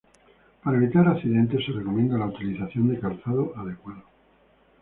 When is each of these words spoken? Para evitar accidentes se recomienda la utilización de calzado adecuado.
Para 0.63 0.77
evitar 0.77 1.07
accidentes 1.09 1.63
se 1.63 1.73
recomienda 1.73 2.17
la 2.17 2.25
utilización 2.25 2.87
de 2.87 2.99
calzado 2.99 3.53
adecuado. 3.55 4.01